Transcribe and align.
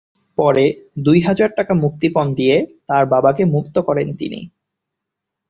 পরে 0.37 0.65
দুই 0.99 1.19
হাজার 1.21 1.49
টাকা 1.57 1.73
মুক্তিপণ 1.75 2.27
দিয়ে 2.33 2.55
তাঁর 2.87 3.03
বাবাকে 3.05 3.43
মুক্ত 3.45 3.75
করেন 3.79 4.07
তিনি। 4.15 4.39